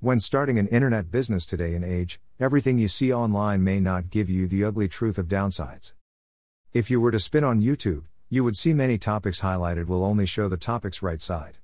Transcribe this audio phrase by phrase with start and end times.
[0.00, 4.30] When starting an internet business today and age, everything you see online may not give
[4.30, 5.92] you the ugly truth of downsides.
[6.72, 10.24] If you were to spin on YouTube, you would see many topics highlighted will only
[10.24, 11.58] show the topic's right side.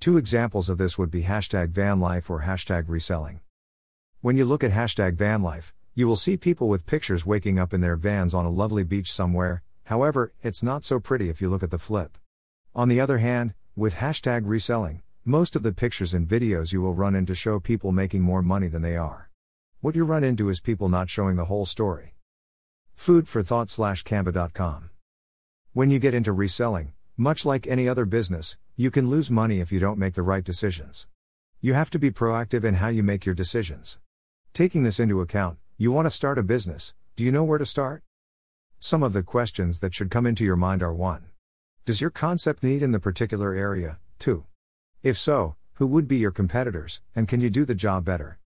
[0.00, 3.40] Two examples of this would be hashtag vanlife or hashtag reselling.
[4.22, 7.82] When you look at hashtag vanlife, you will see people with pictures waking up in
[7.82, 11.62] their vans on a lovely beach somewhere, however, it's not so pretty if you look
[11.62, 12.16] at the flip.
[12.74, 16.92] On the other hand, with hashtag reselling, most of the pictures and videos you will
[16.92, 19.30] run into show people making more money than they are.
[19.80, 22.14] What you run into is people not showing the whole story.
[22.94, 24.90] Food for thought slash canva.com.
[25.72, 29.72] When you get into reselling, much like any other business, you can lose money if
[29.72, 31.06] you don't make the right decisions.
[31.62, 34.00] You have to be proactive in how you make your decisions.
[34.52, 37.64] Taking this into account, you want to start a business, do you know where to
[37.64, 38.02] start?
[38.78, 41.24] Some of the questions that should come into your mind are 1.
[41.86, 43.98] Does your concept need in the particular area?
[44.18, 44.44] 2.
[45.04, 48.38] If so, who would be your competitors, and can you do the job better?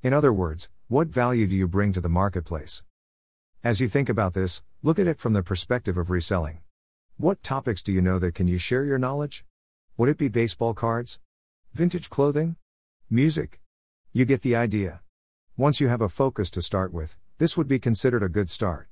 [0.00, 2.84] In other words, what value do you bring to the marketplace?
[3.64, 6.60] As you think about this, look at it from the perspective of reselling.
[7.16, 9.44] What topics do you know that can you share your knowledge?
[9.96, 11.18] Would it be baseball cards?
[11.72, 12.54] Vintage clothing?
[13.10, 13.60] Music?
[14.12, 15.00] You get the idea.
[15.56, 18.86] Once you have a focus to start with, this would be considered a good start.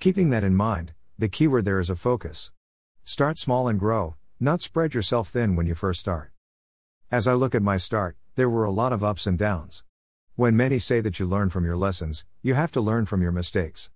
[0.00, 2.50] Keeping that in mind, the keyword there is a focus.
[3.04, 6.31] Start small and grow, not spread yourself thin when you first start.
[7.12, 9.84] As I look at my start, there were a lot of ups and downs.
[10.34, 13.32] When many say that you learn from your lessons, you have to learn from your
[13.32, 13.90] mistakes.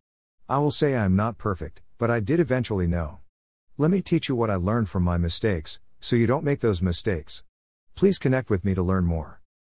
[0.50, 3.20] I will say I am not perfect, but I did eventually know.
[3.78, 6.82] Let me teach you what I learned from my mistakes, so you don't make those
[6.82, 7.42] mistakes.
[7.94, 9.40] Please connect with me to learn more.